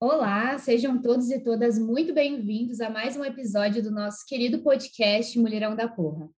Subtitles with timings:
[0.00, 5.36] Olá, sejam todos e todas muito bem-vindos a mais um episódio do nosso querido podcast
[5.36, 6.30] Mulherão da Porra.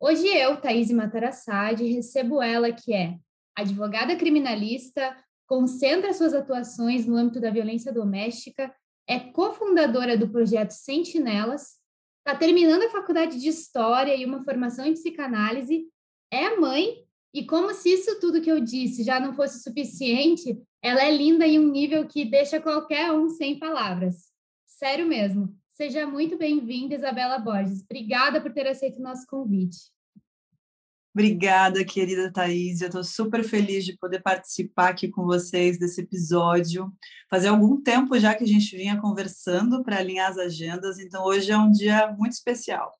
[0.00, 3.16] Hoje eu, Thaís Matarassade, recebo ela que é
[3.56, 8.74] advogada criminalista, concentra suas atuações no âmbito da violência doméstica,
[9.08, 11.76] é cofundadora do projeto Sentinelas,
[12.18, 15.86] está terminando a faculdade de História e uma formação em psicanálise,
[16.32, 17.03] é mãe
[17.34, 21.44] e como se isso tudo que eu disse já não fosse suficiente, ela é linda
[21.44, 24.28] em um nível que deixa qualquer um sem palavras.
[24.64, 25.52] Sério mesmo.
[25.70, 27.82] Seja muito bem-vinda, Isabela Borges.
[27.82, 29.92] Obrigada por ter aceito o nosso convite.
[31.12, 32.80] Obrigada, querida Thaís.
[32.80, 36.92] Eu estou super feliz de poder participar aqui com vocês desse episódio.
[37.28, 41.50] Fazia algum tempo já que a gente vinha conversando para alinhar as agendas, então hoje
[41.50, 42.92] é um dia muito especial.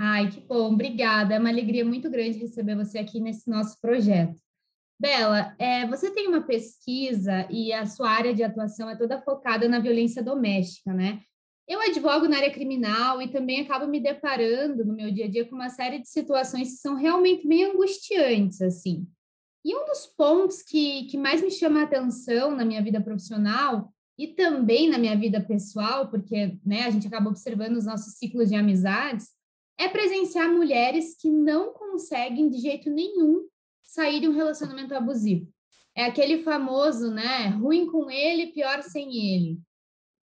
[0.00, 1.34] Ai, que bom, obrigada.
[1.34, 4.40] É uma alegria muito grande receber você aqui nesse nosso projeto.
[5.00, 9.68] Bela, é, você tem uma pesquisa e a sua área de atuação é toda focada
[9.68, 11.20] na violência doméstica, né?
[11.68, 15.44] Eu advogo na área criminal e também acabo me deparando no meu dia a dia
[15.44, 19.06] com uma série de situações que são realmente bem angustiantes, assim.
[19.64, 23.92] E um dos pontos que, que mais me chama a atenção na minha vida profissional
[24.16, 28.48] e também na minha vida pessoal, porque né, a gente acaba observando os nossos ciclos
[28.48, 29.37] de amizades,
[29.78, 33.46] é presenciar mulheres que não conseguem de jeito nenhum
[33.82, 35.48] sair de um relacionamento abusivo.
[35.94, 37.48] É aquele famoso, né?
[37.48, 39.58] Ruim com ele, pior sem ele.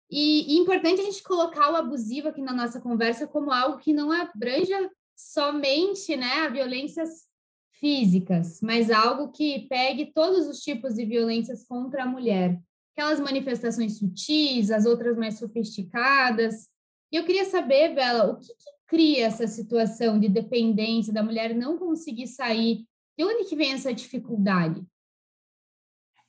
[0.09, 3.93] E, e importante a gente colocar o abusivo aqui na nossa conversa como algo que
[3.93, 7.27] não abranja somente, né, a violências
[7.71, 12.59] físicas, mas algo que pegue todos os tipos de violências contra a mulher.
[12.95, 16.69] Aquelas manifestações sutis, as outras mais sofisticadas.
[17.11, 21.55] E eu queria saber, Bela, o que, que cria essa situação de dependência da mulher
[21.55, 22.85] não conseguir sair?
[23.17, 24.85] De onde que vem essa dificuldade?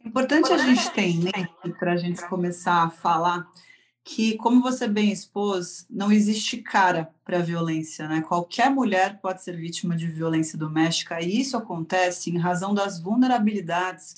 [0.02, 1.30] Importante a gente ter né,
[1.78, 3.46] para a gente começar a falar
[4.02, 8.22] que, como você bem expôs, não existe cara para a violência, né?
[8.22, 14.14] Qualquer mulher pode ser vítima de violência doméstica e isso acontece em razão das vulnerabilidades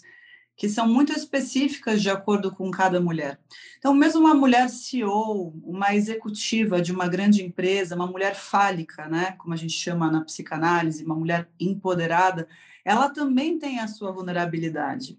[0.56, 3.38] que são muito específicas de acordo com cada mulher.
[3.78, 9.32] Então, mesmo uma mulher CEO, uma executiva de uma grande empresa, uma mulher fálica, né,
[9.32, 12.48] como a gente chama na psicanálise, uma mulher empoderada,
[12.84, 15.18] ela também tem a sua vulnerabilidade.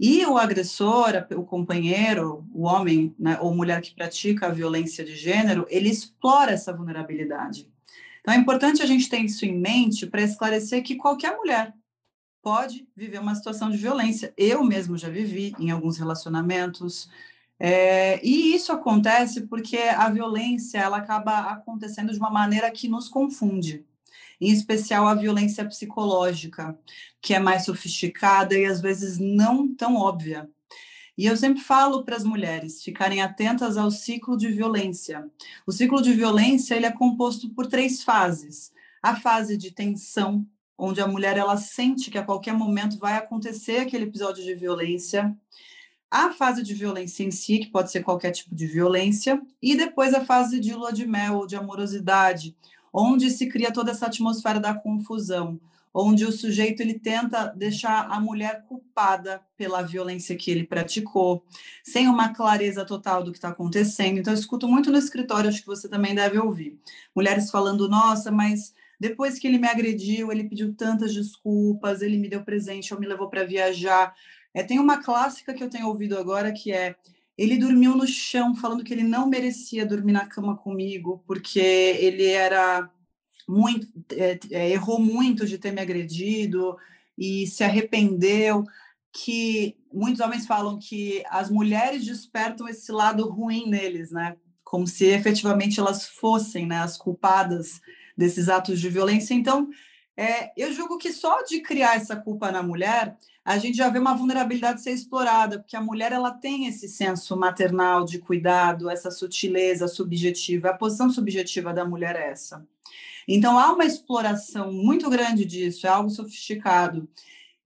[0.00, 5.14] E o agressor, o companheiro, o homem né, ou mulher que pratica a violência de
[5.14, 7.70] gênero, ele explora essa vulnerabilidade.
[8.20, 11.74] Então é importante a gente ter isso em mente para esclarecer que qualquer mulher
[12.42, 14.34] pode viver uma situação de violência.
[14.36, 17.08] Eu mesmo já vivi em alguns relacionamentos.
[17.58, 23.08] É, e isso acontece porque a violência ela acaba acontecendo de uma maneira que nos
[23.08, 23.86] confunde,
[24.40, 26.76] em especial a violência psicológica,
[27.20, 30.50] que é mais sofisticada e às vezes não tão óbvia.
[31.16, 35.30] E eu sempre falo para as mulheres ficarem atentas ao ciclo de violência.
[35.66, 40.44] O ciclo de violência ele é composto por três fases: a fase de tensão,
[40.76, 45.36] onde a mulher ela sente que a qualquer momento vai acontecer aquele episódio de violência,
[46.10, 50.12] a fase de violência em si, que pode ser qualquer tipo de violência, e depois
[50.12, 52.54] a fase de lua de mel, de amorosidade,
[52.92, 55.58] onde se cria toda essa atmosfera da confusão,
[55.94, 61.44] onde o sujeito ele tenta deixar a mulher culpada pela violência que ele praticou,
[61.84, 64.18] sem uma clareza total do que está acontecendo.
[64.18, 66.78] Então, eu escuto muito no escritório, acho que você também deve ouvir.
[67.14, 72.28] Mulheres falando, nossa, mas depois que ele me agrediu, ele pediu tantas desculpas, ele me
[72.28, 74.14] deu presente, ou me levou para viajar.
[74.54, 76.94] É, tem uma clássica que eu tenho ouvido agora que é
[77.36, 82.26] ele dormiu no chão, falando que ele não merecia dormir na cama comigo, porque ele
[82.26, 82.88] era
[83.48, 86.76] muito, é, é, errou muito de ter me agredido
[87.18, 88.64] e se arrependeu.
[89.12, 94.36] Que muitos homens falam que as mulheres despertam esse lado ruim neles, né?
[94.62, 97.80] Como se efetivamente elas fossem né, as culpadas
[98.22, 99.34] desses atos de violência.
[99.34, 99.68] Então,
[100.16, 103.98] é, eu julgo que só de criar essa culpa na mulher, a gente já vê
[103.98, 109.10] uma vulnerabilidade ser explorada, porque a mulher ela tem esse senso maternal de cuidado, essa
[109.10, 112.64] sutileza subjetiva, a posição subjetiva da mulher é essa.
[113.26, 117.08] Então há uma exploração muito grande disso, é algo sofisticado.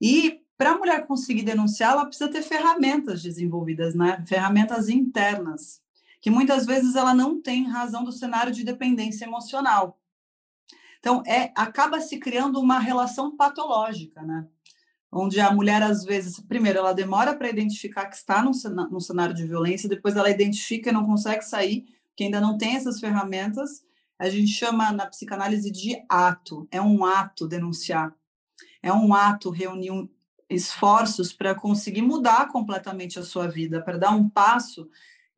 [0.01, 4.25] E para a mulher conseguir denunciar, ela precisa ter ferramentas desenvolvidas, né?
[4.27, 5.83] Ferramentas internas,
[6.21, 9.99] que muitas vezes ela não tem razão do cenário de dependência emocional.
[10.99, 14.47] Então, é, acaba se criando uma relação patológica, né?
[15.11, 18.53] Onde a mulher, às vezes, primeiro, ela demora para identificar que está num,
[19.01, 22.99] cenário de violência, depois ela identifica e não consegue sair, que ainda não tem essas
[23.01, 23.83] ferramentas.
[24.19, 28.15] A gente chama na psicanálise de ato, é um ato denunciar.
[28.83, 30.09] É um ato reunir um,
[30.49, 34.89] esforços para conseguir mudar completamente a sua vida, para dar um passo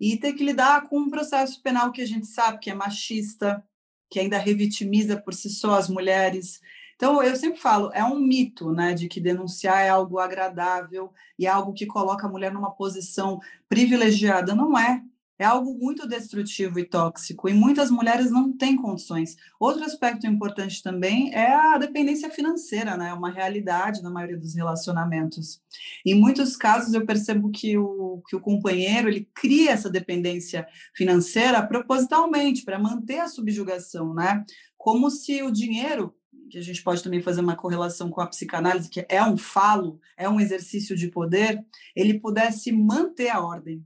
[0.01, 3.65] e ter que lidar com um processo penal que a gente sabe que é machista,
[4.09, 6.61] que ainda revitimiza por si só as mulheres.
[6.97, 11.47] Então, eu sempre falo, é um mito, né, de que denunciar é algo agradável e
[11.47, 14.55] é algo que coloca a mulher numa posição privilegiada.
[14.55, 15.03] Não é
[15.39, 19.37] é algo muito destrutivo e tóxico, e muitas mulheres não têm condições.
[19.59, 23.11] Outro aspecto importante também é a dependência financeira, né?
[23.11, 25.63] É uma realidade na maioria dos relacionamentos.
[26.05, 31.65] Em muitos casos, eu percebo que o, que o companheiro ele cria essa dependência financeira
[31.65, 34.45] propositalmente para manter a subjugação, né?
[34.77, 36.15] Como se o dinheiro
[36.49, 40.01] que a gente pode também fazer uma correlação com a psicanálise, que é um falo,
[40.17, 41.63] é um exercício de poder,
[41.95, 43.85] ele pudesse manter a ordem,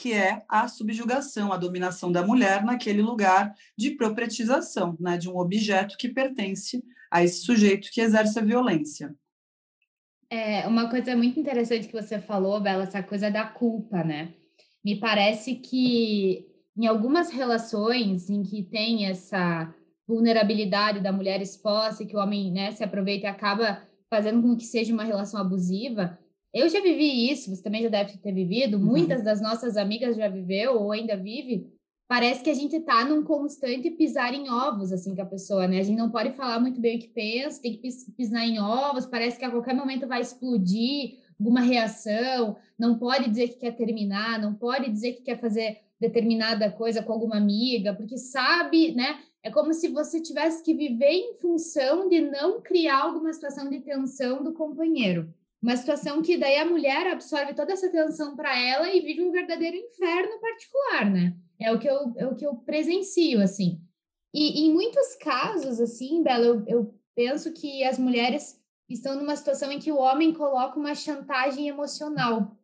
[0.00, 5.36] que é a subjugação, a dominação da mulher naquele lugar de propretização, né, de um
[5.36, 9.14] objeto que pertence a esse sujeito que exerce a violência.
[10.30, 14.32] É uma coisa muito interessante que você falou, Bela, essa coisa da culpa, né?
[14.82, 19.74] Me parece que em algumas relações em que tem essa
[20.08, 24.56] vulnerabilidade da mulher exposta e que o homem né, se aproveita e acaba fazendo com
[24.56, 26.18] que seja uma relação abusiva,
[26.52, 28.84] eu já vivi isso, você também já deve ter vivido, uhum.
[28.84, 31.72] muitas das nossas amigas já viveu ou ainda vive.
[32.08, 35.78] Parece que a gente está num constante pisar em ovos, assim, com a pessoa, né?
[35.78, 39.06] A gente não pode falar muito bem o que pensa, tem que pisar em ovos,
[39.06, 44.40] parece que a qualquer momento vai explodir alguma reação, não pode dizer que quer terminar,
[44.40, 49.20] não pode dizer que quer fazer determinada coisa com alguma amiga, porque sabe, né?
[49.42, 53.80] É como se você tivesse que viver em função de não criar alguma situação de
[53.80, 55.32] tensão do companheiro.
[55.62, 59.30] Uma situação que daí a mulher absorve toda essa tensão para ela e vive um
[59.30, 61.36] verdadeiro inferno particular, né?
[61.58, 63.80] É o que eu, é o que eu presencio, assim.
[64.32, 68.58] E em muitos casos, assim, Bela, eu, eu penso que as mulheres
[68.88, 72.56] estão numa situação em que o homem coloca uma chantagem emocional,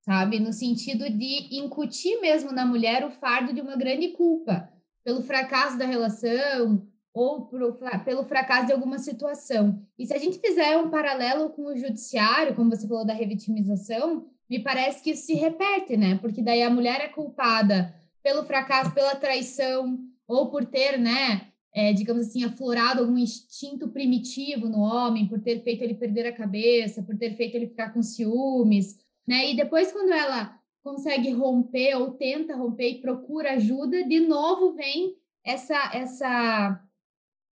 [0.00, 0.40] sabe?
[0.40, 4.68] No sentido de incutir mesmo na mulher o fardo de uma grande culpa
[5.04, 9.82] pelo fracasso da relação, ou pro, pelo fracasso de alguma situação.
[9.98, 14.26] E se a gente fizer um paralelo com o judiciário, como você falou da revitimização,
[14.48, 16.18] me parece que isso se repete, né?
[16.18, 21.92] Porque daí a mulher é culpada pelo fracasso, pela traição, ou por ter, né, é,
[21.92, 27.02] digamos assim, aflorado algum instinto primitivo no homem, por ter feito ele perder a cabeça,
[27.02, 29.50] por ter feito ele ficar com ciúmes, né?
[29.50, 35.14] E depois, quando ela consegue romper ou tenta romper e procura ajuda, de novo vem
[35.44, 36.82] essa essa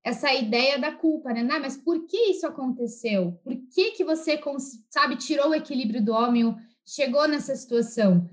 [0.09, 1.43] essa ideia da culpa, né?
[1.43, 3.39] Não, mas por que isso aconteceu?
[3.45, 4.41] Por que que você,
[4.91, 8.29] sabe, tirou o equilíbrio do homem, chegou nessa situação?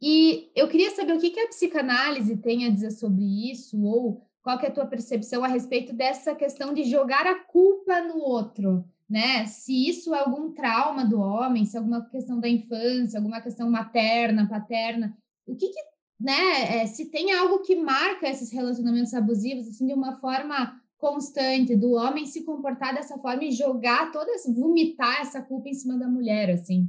[0.00, 4.22] E eu queria saber o que, que a psicanálise tem a dizer sobre isso, ou
[4.42, 8.18] qual que é a tua percepção a respeito dessa questão de jogar a culpa no
[8.18, 9.46] outro, né?
[9.46, 13.68] Se isso é algum trauma do homem, se é alguma questão da infância, alguma questão
[13.68, 15.80] materna, paterna, o que, que
[16.18, 16.82] né?
[16.82, 21.92] É, se tem algo que marca esses relacionamentos abusivos assim de uma forma constante do
[21.92, 26.08] homem se comportar dessa forma e jogar toda essa, vomitar essa culpa em cima da
[26.08, 26.88] mulher, assim.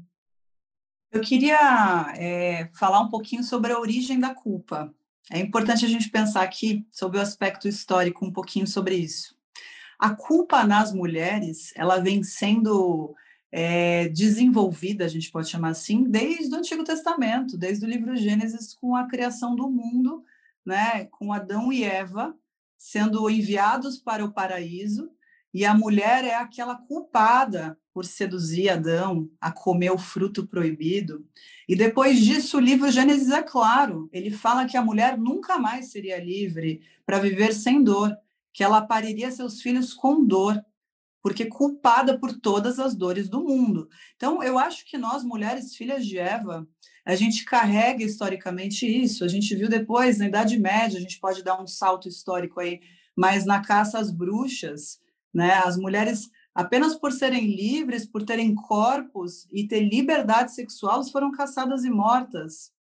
[1.12, 4.94] Eu queria é, falar um pouquinho sobre a origem da culpa.
[5.32, 9.36] É importante a gente pensar aqui sobre o aspecto histórico, um pouquinho sobre isso.
[10.00, 13.16] A culpa nas mulheres, ela vem sendo
[13.52, 18.74] é, desenvolvida, a gente pode chamar assim, desde o Antigo Testamento, desde o livro Gênesis,
[18.74, 20.24] com a criação do mundo,
[20.66, 22.36] né, com Adão e Eva,
[22.78, 25.10] sendo enviados para o paraíso,
[25.54, 31.26] e a mulher é aquela culpada por seduzir Adão a comer o fruto proibido.
[31.68, 35.92] E depois disso, o livro Gênesis é claro, ele fala que a mulher nunca mais
[35.92, 38.16] seria livre para viver sem dor,
[38.54, 40.64] que ela pariria seus filhos com dor,
[41.24, 43.90] porque culpada por todas as dores do mundo.
[44.16, 46.68] Então, eu acho que nós, mulheres filhas de Eva,
[47.08, 49.24] a gente carrega historicamente isso.
[49.24, 52.82] A gente viu depois, na Idade Média, a gente pode dar um salto histórico aí,
[53.16, 55.00] mas na caça às bruxas,
[55.34, 61.32] né, as mulheres apenas por serem livres, por terem corpos e ter liberdade sexual, foram
[61.32, 62.74] caçadas e mortas.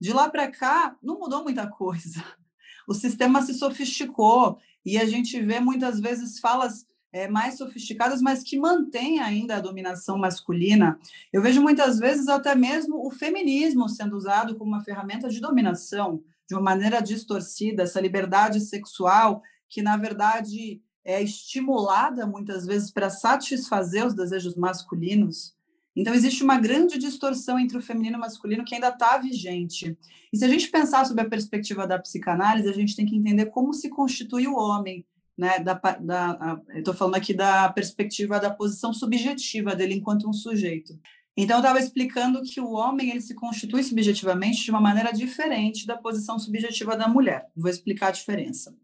[0.00, 2.22] De lá para cá, não mudou muita coisa.
[2.86, 8.42] O sistema se sofisticou e a gente vê muitas vezes falas é, mais sofisticadas, mas
[8.42, 10.98] que mantêm ainda a dominação masculina.
[11.32, 16.24] Eu vejo muitas vezes até mesmo o feminismo sendo usado como uma ferramenta de dominação,
[16.48, 23.08] de uma maneira distorcida, essa liberdade sexual que, na verdade, é estimulada muitas vezes para
[23.08, 25.54] satisfazer os desejos masculinos.
[25.94, 29.96] Então, existe uma grande distorção entre o feminino e o masculino que ainda está vigente.
[30.32, 33.46] E se a gente pensar sobre a perspectiva da psicanálise, a gente tem que entender
[33.46, 35.06] como se constitui o homem,
[35.36, 35.58] né?
[35.58, 40.98] Da, da, estou falando aqui da perspectiva da posição subjetiva dele enquanto um sujeito.
[41.36, 45.86] Então, eu estava explicando que o homem ele se constitui subjetivamente de uma maneira diferente
[45.86, 47.46] da posição subjetiva da mulher.
[47.56, 48.76] Vou explicar a diferença.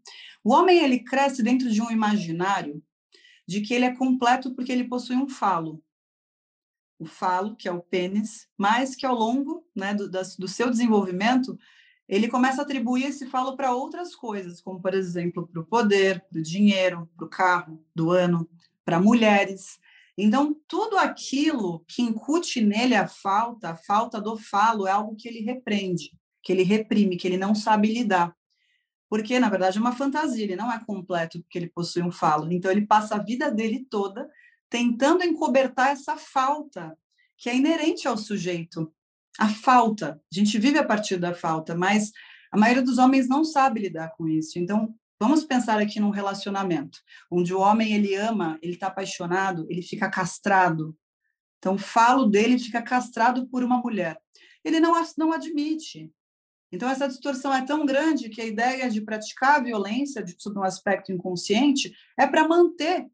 [0.43, 2.83] O homem ele cresce dentro de um imaginário
[3.47, 5.81] de que ele é completo porque ele possui um falo
[7.01, 11.57] o falo, que é o pênis, mas que ao longo né, do, do seu desenvolvimento,
[12.11, 16.19] ele começa a atribuir esse falo para outras coisas, como, por exemplo, para o poder,
[16.29, 18.49] para o dinheiro, para o carro do ano,
[18.83, 19.79] para mulheres.
[20.17, 25.25] Então, tudo aquilo que incute nele a falta, a falta do falo, é algo que
[25.25, 26.11] ele repreende,
[26.43, 28.35] que ele reprime, que ele não sabe lidar.
[29.09, 32.51] Porque, na verdade, é uma fantasia, ele não é completo porque ele possui um falo.
[32.51, 34.29] Então, ele passa a vida dele toda
[34.69, 36.97] tentando encobertar essa falta
[37.37, 38.93] que é inerente ao sujeito.
[39.39, 40.21] A falta.
[40.31, 42.11] A gente vive a partir da falta, mas
[42.51, 44.59] a maioria dos homens não sabe lidar com isso.
[44.59, 49.81] Então, vamos pensar aqui num relacionamento, onde o homem ele ama, ele está apaixonado, ele
[49.81, 50.95] fica castrado.
[51.59, 54.19] Então, falo dele fica castrado por uma mulher.
[54.65, 56.11] Ele não, não admite.
[56.71, 60.57] Então, essa distorção é tão grande que a ideia de praticar a violência, de, sob
[60.57, 63.07] um aspecto inconsciente, é para manter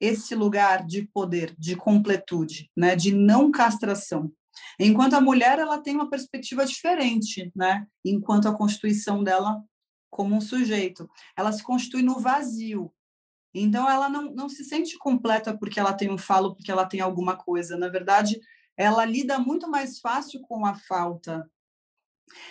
[0.00, 4.32] esse lugar de poder, de completude, né, de não castração.
[4.78, 9.62] Enquanto a mulher ela tem uma perspectiva diferente, né, enquanto a constituição dela
[10.10, 12.92] como um sujeito, ela se constitui no vazio.
[13.52, 17.00] Então ela não, não se sente completa porque ela tem um falo, porque ela tem
[17.00, 17.76] alguma coisa.
[17.76, 18.40] Na verdade,
[18.76, 21.48] ela lida muito mais fácil com a falta.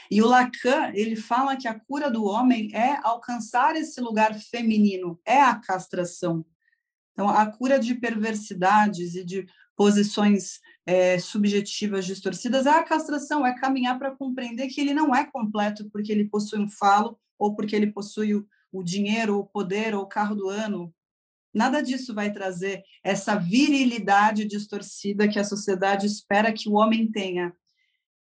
[0.09, 5.19] E o Lacan, ele fala que a cura do homem é alcançar esse lugar feminino,
[5.25, 6.45] é a castração.
[7.11, 9.45] Então, a cura de perversidades e de
[9.75, 15.89] posições é, subjetivas distorcidas a castração, é caminhar para compreender que ele não é completo
[15.89, 20.03] porque ele possui um falo ou porque ele possui o, o dinheiro, o poder ou
[20.03, 20.93] o carro do ano.
[21.53, 27.53] Nada disso vai trazer essa virilidade distorcida que a sociedade espera que o homem tenha.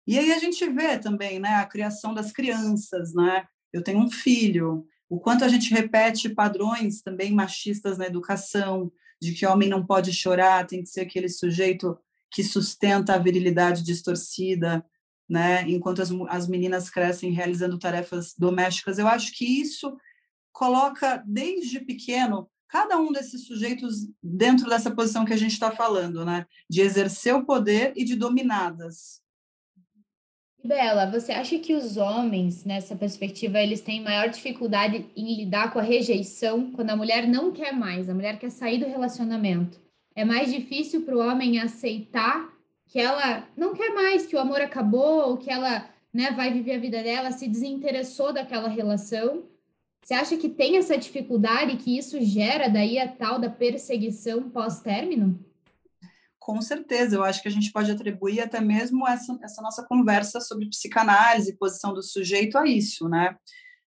[0.06, 3.44] E aí a gente vê também, né, a criação das crianças, né?
[3.72, 9.32] Eu tenho um filho, o quanto a gente repete padrões também machistas na educação, de
[9.32, 11.98] que homem não pode chorar, tem que ser aquele sujeito
[12.36, 14.84] que sustenta a virilidade distorcida,
[15.26, 15.62] né?
[15.70, 19.96] Enquanto as, as meninas crescem realizando tarefas domésticas, eu acho que isso
[20.52, 26.26] coloca desde pequeno cada um desses sujeitos dentro dessa posição que a gente está falando,
[26.26, 26.44] né?
[26.68, 29.22] De exercer o poder e de dominadas.
[30.62, 35.78] Bela, você acha que os homens, nessa perspectiva, eles têm maior dificuldade em lidar com
[35.78, 39.85] a rejeição quando a mulher não quer mais, a mulher quer sair do relacionamento?
[40.16, 42.50] É mais difícil para o homem aceitar
[42.86, 46.76] que ela não quer mais, que o amor acabou, ou que ela né, vai viver
[46.76, 49.44] a vida dela, se desinteressou daquela relação?
[50.02, 54.48] Você acha que tem essa dificuldade e que isso gera daí a tal da perseguição
[54.48, 55.38] pós-término?
[56.38, 60.40] Com certeza, eu acho que a gente pode atribuir até mesmo essa, essa nossa conversa
[60.40, 63.36] sobre psicanálise, posição do sujeito a isso, né?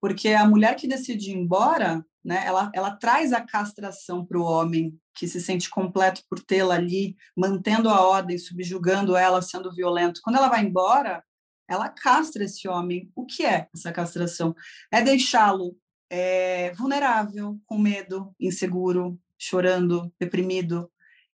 [0.01, 4.45] Porque a mulher que decide ir embora, né, ela, ela traz a castração para o
[4.45, 10.21] homem, que se sente completo por tê-la ali, mantendo a ordem, subjugando ela, sendo violento.
[10.23, 11.25] Quando ela vai embora,
[11.69, 13.11] ela castra esse homem.
[13.15, 14.55] O que é essa castração?
[14.91, 15.77] É deixá-lo
[16.11, 20.91] é, vulnerável, com medo, inseguro, chorando, deprimido,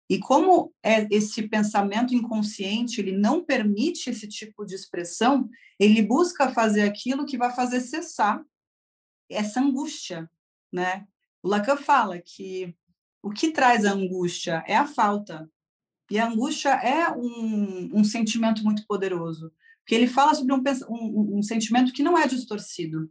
[0.10, 5.50] e como é esse pensamento inconsciente ele não permite esse tipo de expressão,
[5.80, 8.44] ele busca fazer aquilo que vai fazer cessar
[9.30, 10.30] essa angústia,
[10.74, 11.08] né?
[11.42, 12.76] O Lacan fala que
[13.22, 15.50] o que traz a angústia é a falta.
[16.12, 21.38] E a angústia é um, um sentimento muito poderoso, porque ele fala sobre um, um,
[21.38, 23.10] um sentimento que não é distorcido.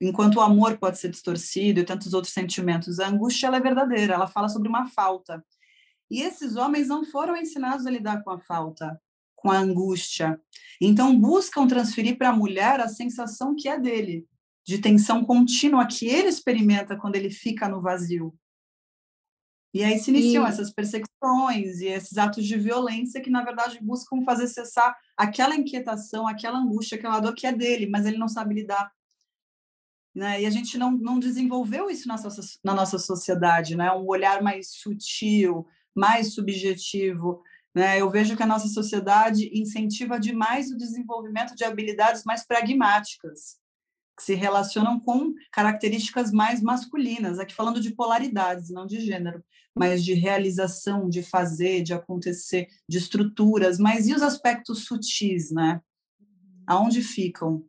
[0.00, 4.14] Enquanto o amor pode ser distorcido e tantos outros sentimentos, a angústia ela é verdadeira,
[4.14, 5.44] ela fala sobre uma falta.
[6.10, 9.00] E esses homens não foram ensinados a lidar com a falta,
[9.34, 10.40] com a angústia.
[10.80, 14.26] Então, buscam transferir para a mulher a sensação que é dele,
[14.66, 18.36] de tensão contínua que ele experimenta quando ele fica no vazio.
[19.72, 20.48] E aí se iniciam e...
[20.48, 26.26] essas perseguições e esses atos de violência que, na verdade, buscam fazer cessar aquela inquietação,
[26.26, 28.90] aquela angústia, aquela dor que é dele, mas ele não sabe lidar.
[30.14, 30.42] Né?
[30.42, 33.92] E a gente não, não desenvolveu isso na nossa, na nossa sociedade, né?
[33.92, 37.42] um olhar mais sutil, mais subjetivo.
[37.74, 38.00] Né?
[38.00, 43.58] Eu vejo que a nossa sociedade incentiva demais o desenvolvimento de habilidades mais pragmáticas,
[44.16, 49.44] que se relacionam com características mais masculinas, aqui falando de polaridades, não de gênero,
[49.76, 55.80] mas de realização, de fazer, de acontecer, de estruturas, mas e os aspectos sutis, né?
[56.66, 57.64] Aonde ficam?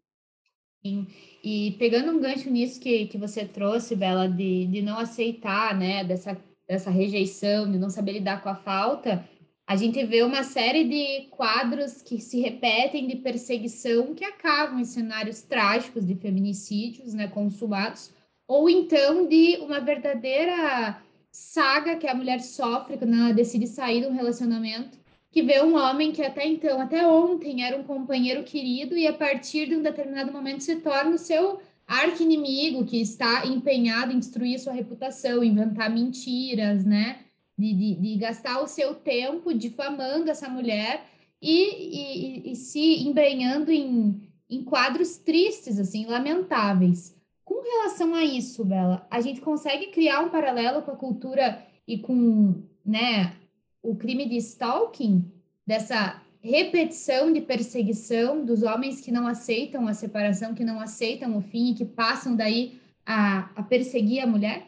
[0.86, 1.06] Sim.
[1.44, 6.04] E pegando um gancho nisso que, que você trouxe, Bela, de, de não aceitar, né,
[6.04, 6.38] dessa,
[6.68, 9.27] dessa rejeição, de não saber lidar com a falta,
[9.67, 14.86] a gente vê uma série de quadros que se repetem de perseguição que acabam em
[14.86, 18.13] cenários trágicos de feminicídios, né, consumados,
[18.47, 24.07] ou então de uma verdadeira saga que a mulher sofre quando ela decide sair de
[24.07, 24.97] um relacionamento,
[25.29, 29.13] que vê um homem que até então, até ontem, era um companheiro querido e a
[29.13, 34.59] partir de um determinado momento se torna o seu arqui-inimigo que está empenhado em destruir
[34.59, 37.26] sua reputação, inventar mentiras, né?
[37.58, 41.06] De, de, de gastar o seu tempo difamando essa mulher
[41.42, 47.16] e, e, e se embrenhando em, em quadros tristes, assim, lamentáveis.
[47.44, 51.98] Com relação a isso, Bela, a gente consegue criar um paralelo com a cultura e
[51.98, 53.36] com né,
[53.82, 55.32] o crime de stalking,
[55.66, 61.42] dessa repetição de perseguição dos homens que não aceitam a separação, que não aceitam o
[61.42, 64.68] fim e que passam daí a, a perseguir a mulher?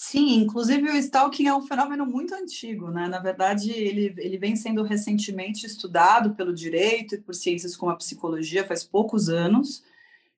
[0.00, 3.08] Sim, inclusive o stalking é um fenômeno muito antigo, né?
[3.08, 7.96] Na verdade, ele, ele vem sendo recentemente estudado pelo direito e por ciências como a
[7.96, 9.82] psicologia faz poucos anos.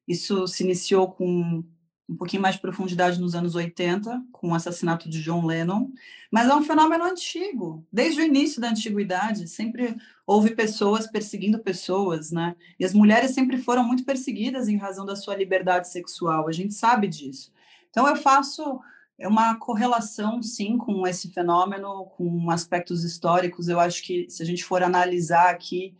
[0.08, 1.62] Isso se iniciou com
[2.08, 5.90] um pouquinho mais de profundidade nos anos 80, com o assassinato de John Lennon,
[6.32, 9.94] mas é um fenômeno antigo, desde o início da antiguidade, sempre
[10.26, 12.56] houve pessoas perseguindo pessoas, né?
[12.78, 16.72] E as mulheres sempre foram muito perseguidas em razão da sua liberdade sexual, a gente
[16.72, 17.52] sabe disso.
[17.90, 18.80] Então eu faço
[19.26, 23.68] uma correlação, sim, com esse fenômeno, com aspectos históricos.
[23.68, 25.94] Eu acho que se a gente for analisar aqui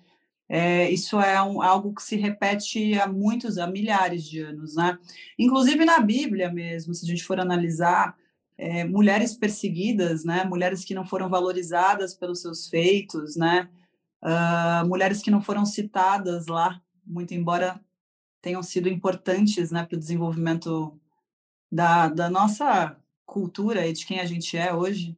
[0.52, 4.98] é, isso é um, algo que se repete há muitos, há milhares de anos, né?
[5.38, 8.16] Inclusive na Bíblia mesmo, se a gente for analisar,
[8.58, 10.42] é, mulheres perseguidas, né?
[10.44, 13.68] Mulheres que não foram valorizadas pelos seus feitos, né?
[14.22, 17.80] Uh, mulheres que não foram citadas lá, muito embora
[18.42, 20.98] tenham sido importantes, né, para o desenvolvimento
[21.72, 22.96] da, da nossa
[23.30, 25.16] cultura e de quem a gente é hoje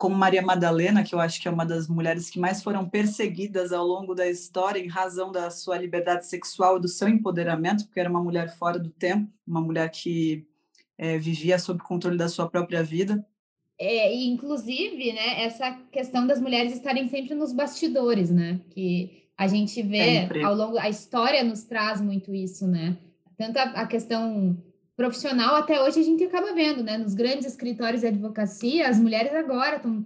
[0.00, 3.70] como Maria Madalena, que eu acho que é uma das mulheres que mais foram perseguidas
[3.70, 8.00] ao longo da história em razão da sua liberdade sexual e do seu empoderamento, porque
[8.00, 10.46] era uma mulher fora do tempo, uma mulher que
[10.96, 13.22] é, vivia sob controle da sua própria vida.
[13.78, 19.46] É, e inclusive, né, essa questão das mulheres estarem sempre nos bastidores, né, que a
[19.46, 20.42] gente vê sempre.
[20.42, 22.96] ao longo, a história nos traz muito isso, né,
[23.36, 24.56] tanto a, a questão
[25.00, 26.98] profissional, até hoje a gente acaba vendo, né?
[26.98, 30.04] Nos grandes escritórios de advocacia, as mulheres agora estão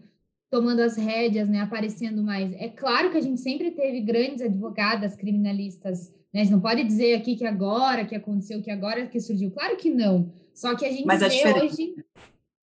[0.49, 1.63] tomando as rédeas, né?
[1.63, 2.53] Aparecendo mais.
[2.53, 6.43] É claro que a gente sempre teve grandes advogadas criminalistas, né?
[6.43, 9.51] A gente não pode dizer aqui que agora que aconteceu, que agora que surgiu.
[9.51, 10.31] Claro que não.
[10.55, 11.97] Só que a gente Mas vê hoje.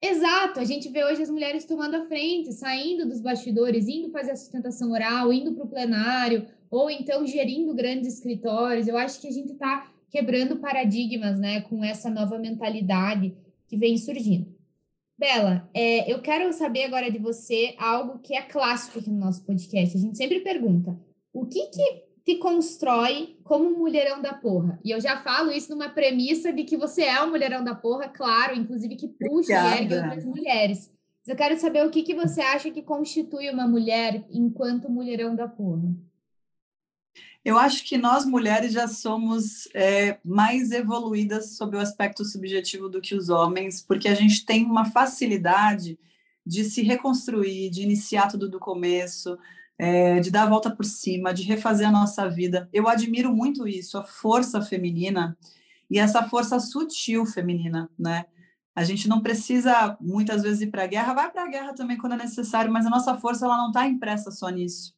[0.01, 4.31] Exato, a gente vê hoje as mulheres tomando a frente, saindo dos bastidores, indo fazer
[4.31, 8.87] a sustentação oral, indo para o plenário, ou então gerindo grandes escritórios.
[8.87, 13.33] Eu acho que a gente está quebrando paradigmas, né, com essa nova mentalidade
[13.67, 14.53] que vem surgindo.
[15.17, 19.45] Bela, é, eu quero saber agora de você algo que é clássico aqui no nosso
[19.45, 19.95] podcast.
[19.95, 20.99] A gente sempre pergunta:
[21.31, 24.79] o que que te constrói como um mulherão da porra?
[24.83, 28.09] E eu já falo isso numa premissa de que você é um mulherão da porra,
[28.09, 29.75] claro, inclusive que puxa Obrigada.
[29.75, 30.91] e ergue outras mulheres.
[31.19, 35.35] Mas eu quero saber o que, que você acha que constitui uma mulher enquanto mulherão
[35.35, 35.93] da porra.
[37.43, 43.01] Eu acho que nós mulheres já somos é, mais evoluídas sob o aspecto subjetivo do
[43.01, 45.97] que os homens, porque a gente tem uma facilidade
[46.45, 49.37] de se reconstruir, de iniciar tudo do começo,
[49.77, 52.69] é, de dar a volta por cima, de refazer a nossa vida.
[52.71, 55.35] Eu admiro muito isso, a força feminina
[55.89, 58.25] e essa força sutil feminina, né?
[58.75, 61.97] A gente não precisa muitas vezes ir para a guerra, vai para a guerra também
[61.97, 64.93] quando é necessário, mas a nossa força ela não está impressa só nisso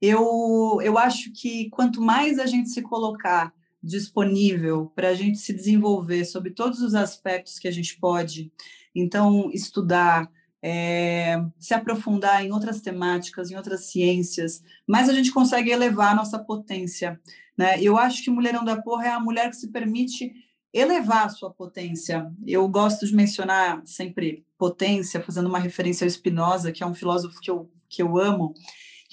[0.00, 5.52] eu, eu acho que quanto mais a gente se colocar disponível para a gente se
[5.52, 8.52] desenvolver sobre todos os aspectos que a gente pode,
[8.94, 10.30] então, estudar,
[10.62, 16.14] é, se aprofundar em outras temáticas, em outras ciências, mais a gente consegue elevar a
[16.14, 17.20] nossa potência.
[17.56, 17.80] Né?
[17.80, 20.32] Eu acho que Mulherão da Porra é a mulher que se permite
[20.72, 22.30] elevar a sua potência.
[22.46, 27.40] Eu gosto de mencionar sempre potência, fazendo uma referência ao Spinoza, que é um filósofo
[27.40, 28.52] que eu, que eu amo,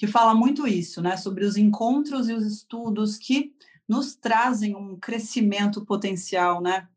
[0.04, 3.52] que fala muito isso, né, sobre os encontros e os estudos que
[3.88, 6.88] nos trazem um crescimento potencial, né?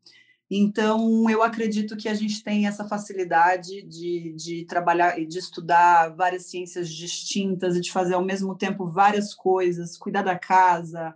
[0.50, 6.08] Então, eu acredito que a gente tem essa facilidade de, de trabalhar e de estudar
[6.16, 11.14] várias ciências distintas e de fazer ao mesmo tempo várias coisas, cuidar da casa,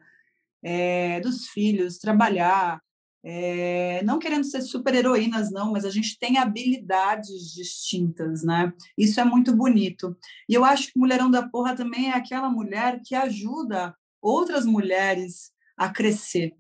[0.63, 2.83] é, dos filhos, trabalhar,
[3.25, 8.73] é, não querendo ser super heroínas, não, mas a gente tem habilidades distintas, né?
[8.99, 10.17] Isso é muito bonito.
[10.49, 15.53] E eu acho que Mulherão da Porra também é aquela mulher que ajuda outras mulheres
[15.77, 16.53] a crescer,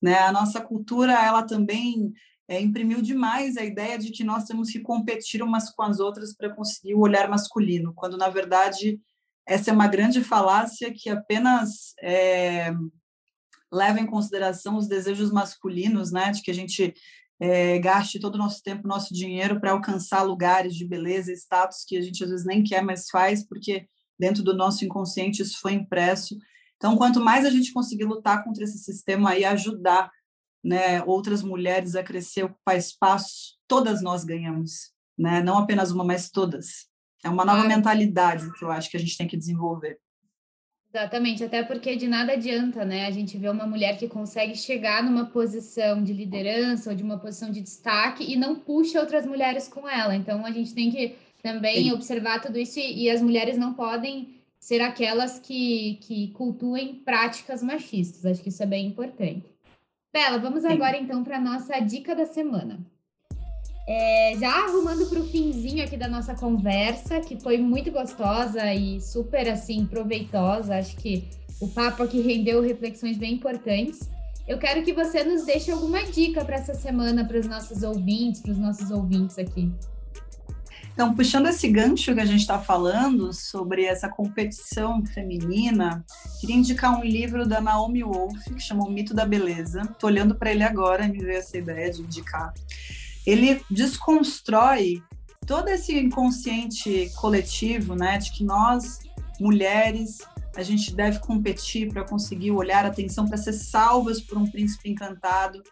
[0.00, 0.18] né?
[0.20, 2.12] A nossa cultura, ela também
[2.46, 6.34] é, imprimiu demais a ideia de que nós temos que competir umas com as outras
[6.34, 9.00] para conseguir o olhar masculino, quando, na verdade,
[9.46, 12.72] essa é uma grande falácia que apenas é,
[13.74, 16.30] leva em consideração os desejos masculinos, né?
[16.30, 16.94] De que a gente
[17.40, 21.96] é, gaste todo o nosso tempo, nosso dinheiro para alcançar lugares de beleza status que
[21.96, 23.86] a gente às vezes nem quer, mas faz, porque
[24.18, 26.36] dentro do nosso inconsciente isso foi impresso
[26.84, 30.10] então, quanto mais a gente conseguir lutar contra esse sistema e ajudar
[30.62, 35.42] né, outras mulheres a crescer, ocupar espaços, todas nós ganhamos, né?
[35.42, 36.86] Não apenas uma, mas todas.
[37.24, 39.98] É uma nova mentalidade que eu acho que a gente tem que desenvolver.
[40.94, 43.06] Exatamente, até porque de nada adianta, né?
[43.06, 47.18] A gente vê uma mulher que consegue chegar numa posição de liderança ou de uma
[47.18, 50.14] posição de destaque e não puxa outras mulheres com ela.
[50.14, 51.92] Então a gente tem que também Sim.
[51.92, 57.60] observar tudo isso e, e as mulheres não podem ser aquelas que, que cultuem práticas
[57.60, 58.24] machistas.
[58.24, 59.52] Acho que isso é bem importante.
[60.12, 62.78] Bela, vamos agora então para a nossa dica da semana.
[63.86, 69.00] É, já arrumando para o finzinho aqui da nossa conversa, que foi muito gostosa e
[69.00, 70.76] super assim proveitosa.
[70.76, 71.28] Acho que
[71.60, 74.08] o papo aqui rendeu reflexões bem importantes.
[74.48, 78.40] Eu quero que você nos deixe alguma dica para essa semana para os nossos ouvintes,
[78.40, 79.70] para os nossos ouvintes aqui.
[80.94, 86.04] Então, puxando esse gancho que a gente está falando sobre essa competição feminina,
[86.40, 89.82] queria indicar um livro da Naomi Wolf que chama O Mito da Beleza.
[89.82, 92.54] Estou olhando para ele agora me veio essa ideia de indicar.
[93.26, 95.02] Ele desconstrói
[95.46, 98.98] todo esse inconsciente coletivo, né, de que nós
[99.40, 100.18] mulheres
[100.56, 105.62] a gente deve competir para conseguir olhar atenção para ser salvas por um príncipe encantado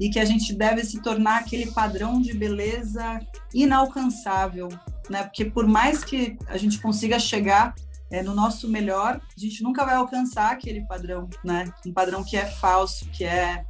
[0.00, 3.20] e que a gente deve se tornar aquele padrão de beleza
[3.52, 4.68] inalcançável,
[5.08, 5.22] né?
[5.22, 7.74] Porque por mais que a gente consiga chegar
[8.10, 11.72] é, no nosso melhor, a gente nunca vai alcançar aquele padrão, né?
[11.86, 13.64] Um padrão que é falso, que é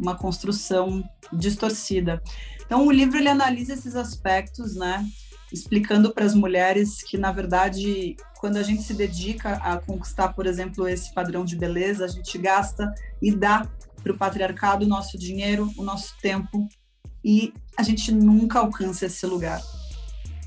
[0.00, 2.22] uma construção distorcida.
[2.66, 5.06] Então o livro ele analisa esses aspectos, né?
[5.52, 10.46] Explicando para as mulheres que na verdade quando a gente se dedica a conquistar, por
[10.46, 13.66] exemplo, esse padrão de beleza, a gente gasta e dá
[14.02, 16.68] para o patriarcado o nosso dinheiro, o nosso tempo,
[17.24, 19.60] e a gente nunca alcança esse lugar.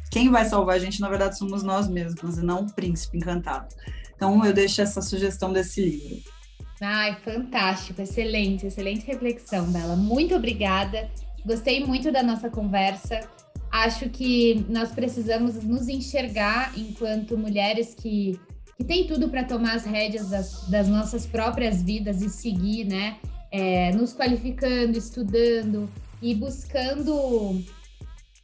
[0.09, 3.67] Quem vai salvar a gente, na verdade, somos nós mesmos, e não o príncipe encantado.
[4.15, 6.23] Então, eu deixo essa sugestão desse livro.
[6.81, 9.97] Ai, fantástico, excelente, excelente reflexão, Bela.
[9.97, 11.09] Muito obrigada.
[11.45, 13.19] Gostei muito da nossa conversa.
[13.71, 18.39] Acho que nós precisamos nos enxergar enquanto mulheres que,
[18.77, 23.17] que têm tudo para tomar as rédeas das, das nossas próprias vidas e seguir, né?
[23.51, 25.89] é, nos qualificando, estudando
[26.21, 27.63] e buscando,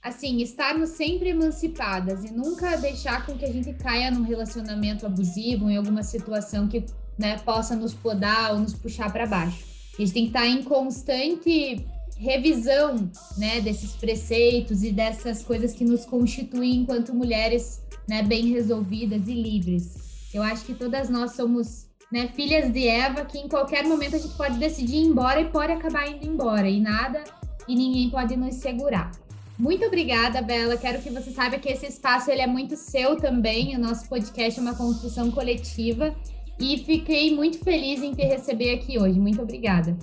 [0.01, 5.69] assim, estarmos sempre emancipadas e nunca deixar com que a gente caia num relacionamento abusivo,
[5.69, 6.86] em alguma situação que
[7.17, 9.63] né, possa nos podar ou nos puxar para baixo.
[9.93, 11.86] A gente tem que estar em constante
[12.17, 19.28] revisão né, desses preceitos e dessas coisas que nos constituem enquanto mulheres né, bem resolvidas
[19.28, 20.30] e livres.
[20.34, 24.19] Eu acho que todas nós somos né, filhas de Eva, que em qualquer momento a
[24.19, 27.23] gente pode decidir ir embora e pode acabar indo embora, e nada
[27.67, 29.12] e ninguém pode nos segurar.
[29.58, 30.78] Muito obrigada, Bela.
[30.78, 33.75] Quero que você saiba que esse espaço ele é muito seu também.
[33.75, 36.13] O nosso podcast é uma construção coletiva
[36.60, 39.19] e fiquei muito feliz em te receber aqui hoje.
[39.19, 39.97] Muito obrigada.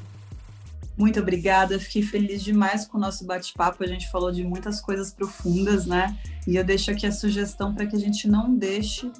[1.03, 3.83] Muito obrigada, fiquei feliz demais com o nosso bate-papo.
[3.83, 6.17] A gente falou de muitas coisas profundas, né?
[6.47, 9.11] E eu deixo aqui a sugestão para que a gente não deixe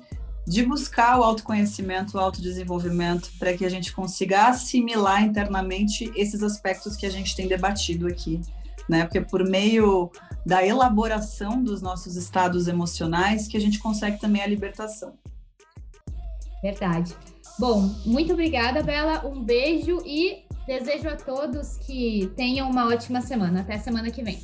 [0.47, 6.95] de buscar o autoconhecimento, o autodesenvolvimento, para que a gente consiga assimilar internamente esses aspectos
[6.97, 8.41] que a gente tem debatido aqui,
[8.89, 9.03] né?
[9.03, 10.09] Porque por meio
[10.47, 15.15] da elaboração dos nossos estados emocionais que a gente consegue também a libertação.
[16.63, 17.17] Verdade.
[17.59, 19.27] Bom, muito obrigada, Bela.
[19.27, 23.61] Um beijo e desejo a todos que tenham uma ótima semana.
[23.61, 24.39] Até semana que vem.